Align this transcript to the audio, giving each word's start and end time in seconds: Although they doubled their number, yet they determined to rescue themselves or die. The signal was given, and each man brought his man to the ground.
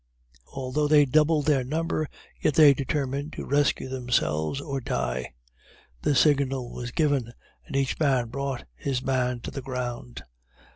Although 0.51 0.87
they 0.87 1.05
doubled 1.05 1.45
their 1.45 1.63
number, 1.63 2.07
yet 2.41 2.55
they 2.55 2.73
determined 2.73 3.33
to 3.33 3.45
rescue 3.45 3.87
themselves 3.87 4.59
or 4.59 4.81
die. 4.81 5.35
The 6.01 6.15
signal 6.15 6.71
was 6.73 6.89
given, 6.89 7.31
and 7.67 7.75
each 7.75 7.99
man 7.99 8.29
brought 8.29 8.65
his 8.75 9.03
man 9.03 9.41
to 9.41 9.51
the 9.51 9.61
ground. 9.61 10.23